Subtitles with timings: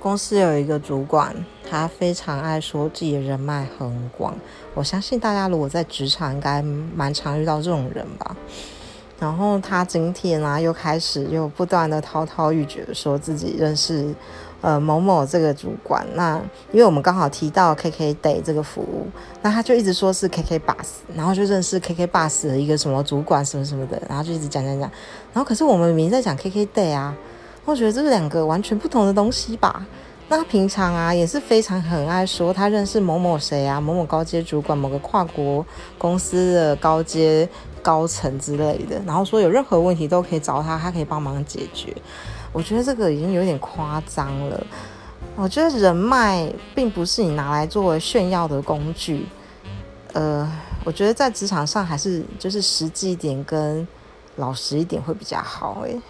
[0.00, 1.36] 公司有一个主管，
[1.68, 4.34] 他非常爱说自己的人脉很广。
[4.74, 8.34] 我相信大家如果在职场，应该蛮常遇到这种人吧。
[9.18, 14.14] 然后他今天啊，又开始又不断的滔滔欲绝，说自己认识
[14.62, 16.06] 呃某某这个主管。
[16.14, 16.40] 那
[16.72, 19.06] 因为我们刚好提到 KK Day 这个服务，
[19.42, 24.90] 那他就一直说是 KK Bus，然后就认识 KK Bus 的一个什么主管什么什么的，然后就一直讲讲讲。
[25.34, 27.14] 然后可是我们明明在讲 KK Day 啊。
[27.70, 29.86] 我觉得这是两个完全不同的东西吧。
[30.28, 35.64] 那平常啊，也是非常很爱说他认识某某谁啊，某某高阶主管，某个跨国
[35.96, 37.48] 公司的高阶
[37.80, 41.96] 高层之类的，然后说有任何问题都可以找他，他可以帮忙解决。
[42.52, 44.66] 我觉得这个已经有点夸张了。
[45.36, 49.26] 我觉得人脉并不是你拿来作为炫耀的工具。
[50.12, 50.50] 呃，
[50.84, 53.86] 我觉得在职场上还是就是实际一点跟
[54.36, 55.82] 老实一点会比较好。
[55.84, 56.00] 诶。